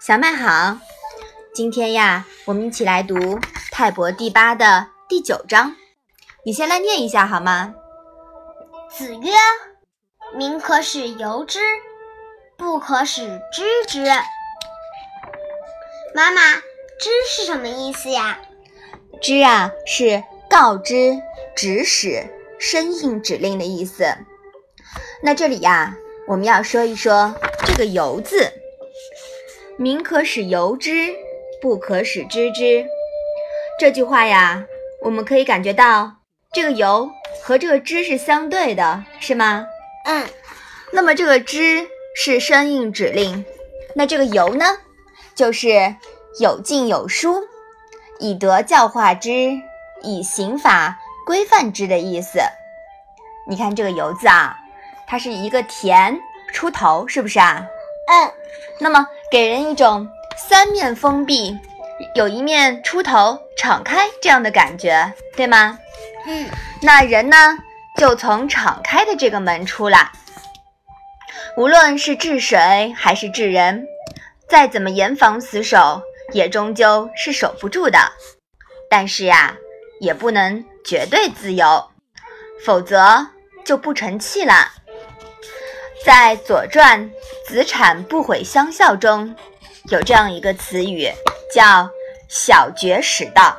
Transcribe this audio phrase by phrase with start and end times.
[0.00, 0.78] 小麦好，
[1.54, 3.16] 今天呀，我们一起来读
[3.72, 5.74] 《泰伯》第八的第九章。
[6.44, 7.74] 你先来念一下好吗？
[8.90, 9.32] 子曰
[10.36, 11.60] ：“民可使由之，
[12.58, 14.04] 不可使知之。”
[16.14, 16.42] 妈妈
[17.00, 18.38] ，“知”是什么意思呀
[19.22, 21.18] ？“知”啊，是告知、
[21.56, 22.28] 指使、
[22.60, 24.04] 生硬指令的意思。
[25.26, 28.52] 那这里呀，我们要说一说这个“由”字。
[29.78, 31.14] 民可使由之，
[31.62, 32.84] 不可使知之。
[33.80, 34.66] 这句话呀，
[35.00, 36.16] 我们可以感觉到
[36.52, 37.10] 这个由
[37.42, 39.66] 和这个知是相对的，是吗？
[40.04, 40.26] 嗯。
[40.92, 43.46] 那么这个知是生硬指令，
[43.94, 44.66] 那这个由呢，
[45.34, 45.96] 就是
[46.38, 47.44] 有进有出，
[48.18, 49.30] 以德教化之，
[50.02, 52.40] 以刑法规范之的意思。
[53.48, 54.56] 你看这个由字啊，
[55.14, 56.20] 它是一个田
[56.52, 57.64] 出头，是不是啊？
[58.08, 58.32] 嗯。
[58.80, 59.06] 那么。
[59.30, 61.56] 给人一种三面封闭，
[62.16, 65.78] 有一面出头敞开这样的感觉，对吗？
[66.26, 66.48] 嗯，
[66.82, 67.56] 那人呢，
[67.96, 70.10] 就从敞开的这个门出来。
[71.56, 73.86] 无论是治水还是治人，
[74.48, 77.98] 再怎么严防死守，也终究是守不住的。
[78.90, 79.54] 但是呀，
[80.00, 81.88] 也不能绝对自由，
[82.64, 83.28] 否则
[83.64, 84.72] 就不成器了。
[86.02, 87.10] 在《左传》
[87.46, 89.36] “子产不毁乡校”中
[89.90, 91.08] 有这样一个词语，
[91.52, 91.88] 叫
[92.28, 93.58] “小决使道”，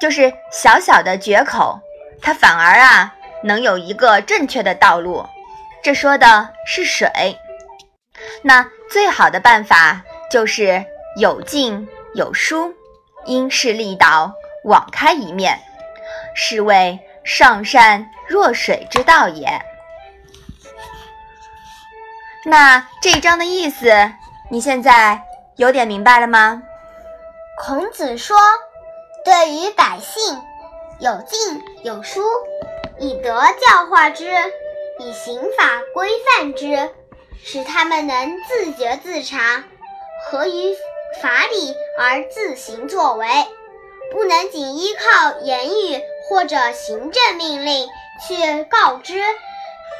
[0.00, 1.80] 就是小小的决口，
[2.20, 5.26] 它反而啊能有一个正确的道路。
[5.82, 7.08] 这说的是水。
[8.42, 10.84] 那最好的办法就是
[11.16, 12.74] 有进有疏，
[13.24, 14.32] 因势利导，
[14.64, 15.60] 网开一面，
[16.34, 19.60] 是谓上善若水之道也。
[22.48, 23.90] 那这一章的意思，
[24.52, 25.20] 你现在
[25.56, 26.62] 有点明白了吗？
[27.58, 28.36] 孔子说
[29.24, 30.40] ：“对于百姓，
[31.00, 32.22] 有敬有疏，
[33.00, 34.30] 以德教化之，
[35.00, 36.88] 以刑法规范之，
[37.44, 39.64] 使他们能自觉自察，
[40.24, 40.72] 合于
[41.20, 43.26] 法理而自行作为，
[44.12, 47.88] 不能仅依靠言语或者行政命令
[48.24, 49.20] 去告知。”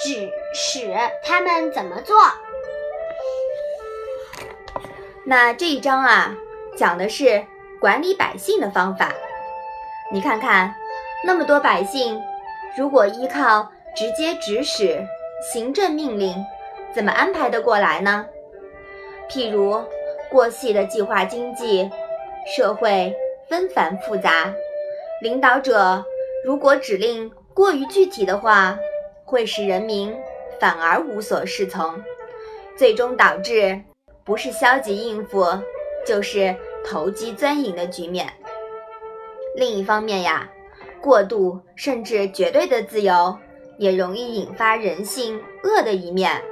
[0.00, 2.16] 指使他们怎么做？
[5.24, 6.34] 那这一章啊，
[6.76, 7.44] 讲的是
[7.80, 9.12] 管理百姓的方法。
[10.10, 10.74] 你看看，
[11.24, 12.20] 那么多百姓，
[12.76, 15.06] 如果依靠直接指使、
[15.52, 16.34] 行政命令，
[16.94, 18.26] 怎么安排得过来呢？
[19.28, 19.84] 譬如
[20.30, 21.90] 过细的计划经济，
[22.56, 23.14] 社会
[23.48, 24.52] 纷繁复杂，
[25.20, 26.02] 领导者
[26.44, 28.78] 如果指令过于具体的话。
[29.30, 30.18] 会使人民
[30.60, 32.02] 反而无所适从，
[32.76, 33.80] 最终导致
[34.24, 35.44] 不是消极应付，
[36.04, 36.54] 就是
[36.84, 38.28] 投机钻营的局面。
[39.54, 40.48] 另一方面呀，
[41.00, 43.38] 过度甚至绝对的自由
[43.78, 46.42] 也容易引发人性恶的一面，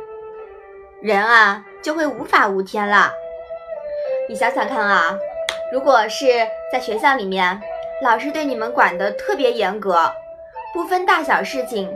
[1.01, 3.11] 人啊就会无法无天了。
[4.29, 5.19] 你想想看啊，
[5.73, 6.27] 如果是
[6.73, 7.61] 在学校里面，
[8.03, 10.13] 老师对你们管得特别严格，
[10.73, 11.91] 不分大小事情。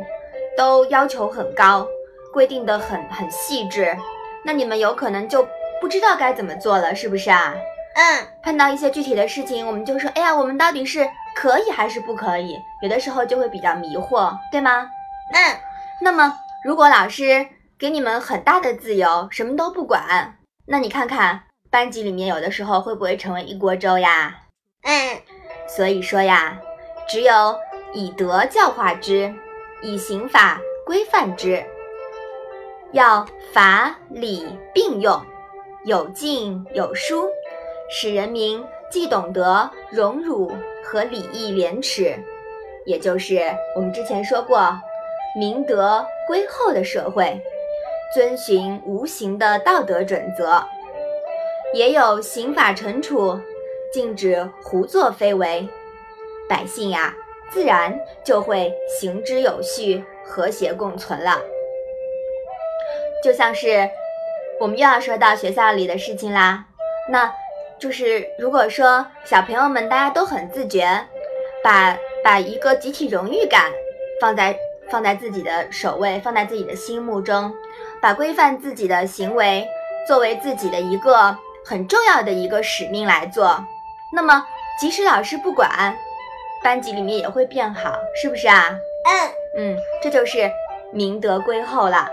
[0.56, 1.86] 都要求很高，
[2.32, 3.96] 规定的很很细致，
[4.44, 5.46] 那你们有可能就
[5.80, 7.54] 不知道该怎么做了，是不是啊？
[7.94, 12.56] 嗯，碰到一些具体的事情，我们就说，哎呀，我们到底是可以还是不可以？
[12.82, 14.88] 有的时候就会比较迷惑，对吗？
[15.32, 15.56] 嗯，
[16.00, 17.46] 那么如果老师
[17.78, 20.36] 给你们很大的自由，什么都不管，
[20.66, 24.38] 那你看看班级里面有的时候会不会成为一锅粥呀？
[24.82, 25.18] 嗯，
[25.66, 26.56] 所以说呀，
[27.08, 27.58] 只有
[27.92, 29.34] 以德教化之。
[29.82, 31.64] 以刑法规范之，
[32.92, 35.20] 要法理并用，
[35.84, 37.28] 有进有疏，
[37.88, 40.52] 使人民既懂得荣辱
[40.82, 42.18] 和礼义廉耻，
[42.84, 43.40] 也就是
[43.76, 44.76] 我们之前说过，
[45.38, 47.40] 明德归厚的社会，
[48.12, 50.64] 遵循无形的道德准则，
[51.72, 53.38] 也有刑法惩处，
[53.92, 55.68] 禁止胡作非为，
[56.48, 57.14] 百姓呀。
[57.52, 61.40] 自然就会行之有序、和谐共存了。
[63.22, 63.88] 就像是
[64.60, 66.64] 我们又要说到学校里的事情啦，
[67.08, 67.32] 那
[67.78, 70.86] 就是如果说小朋友们大家都很自觉，
[71.62, 73.70] 把把一个集体荣誉感
[74.20, 74.56] 放在
[74.90, 77.52] 放在自己的首位，放在自己的心目中，
[78.02, 79.66] 把规范自己的行为
[80.06, 83.64] 作为自己的一个很重要的一个使命来做，
[84.14, 84.46] 那么
[84.78, 85.96] 即使老师不管。
[86.62, 88.78] 班级里面也会变好，是不是啊？
[89.06, 90.50] 嗯嗯，这就是
[90.92, 92.06] 明德归厚了。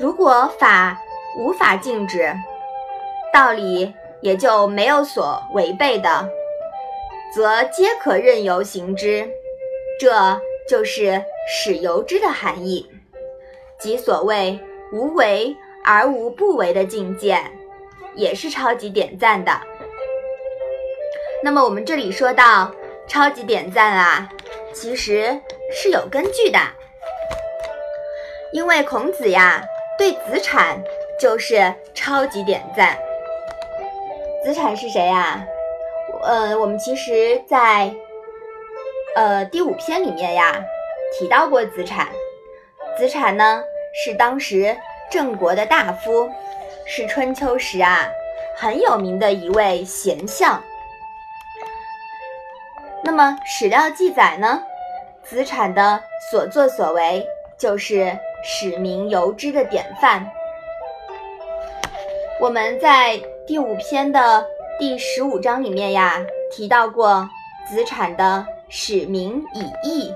[0.00, 0.96] 如果法
[1.36, 2.32] 无法禁止，
[3.32, 6.28] 道理也就没有所违背的，
[7.34, 9.28] 则皆可任由行之。
[9.98, 12.88] 这就是使由之的含义，
[13.80, 14.60] 即所谓
[14.92, 17.42] 无为而无不为的境界，
[18.14, 19.52] 也是超级点赞的。
[21.42, 22.70] 那么我们这里说到
[23.08, 24.28] 超级点赞啊，
[24.72, 25.40] 其实
[25.72, 26.58] 是有根据的，
[28.52, 29.64] 因为孔子呀
[29.98, 30.80] 对子产
[31.20, 32.96] 就是超级点赞。
[34.44, 35.44] 子产是谁呀？
[36.22, 37.92] 呃，我们其实，在
[39.16, 40.64] 呃第五篇里面呀
[41.18, 42.08] 提到过子产。
[42.96, 43.62] 子产呢
[43.92, 44.76] 是当时
[45.10, 46.30] 郑国的大夫，
[46.86, 48.08] 是春秋时啊
[48.56, 50.62] 很有名的一位贤相。
[53.02, 54.62] 那么史料记载呢，
[55.24, 56.00] 子产的
[56.30, 60.26] 所作所为就是使民由之的典范。
[62.40, 64.46] 我们在第五篇的
[64.78, 67.28] 第十五章里面呀提到过
[67.68, 70.12] 子产的使民以义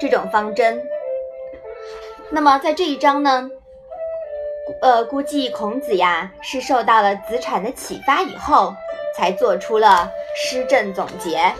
[0.00, 0.82] 这种方针。
[2.30, 3.50] 那么在这一章呢，
[4.80, 8.74] 呃，估计孔子呀是受到了子产的启发以后，
[9.16, 11.52] 才做出了施政总结。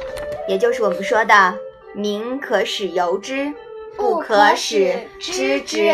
[0.49, 1.55] 也就是我们说的
[1.95, 3.53] “民可使由之，
[3.97, 5.93] 不可使知之”。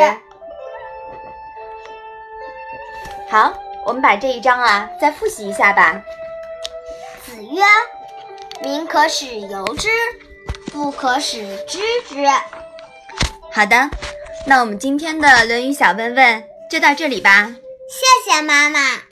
[3.30, 3.52] 好，
[3.84, 6.00] 我们把这一章啊再复习一下吧。
[7.24, 7.62] 子曰
[8.62, 9.88] ：“民可使由之，
[10.72, 11.78] 不可使知
[12.08, 12.26] 之。”
[13.52, 13.90] 好的，
[14.46, 17.54] 那我们今天的《论语》小问问就到这里吧。
[17.90, 19.07] 谢谢妈妈。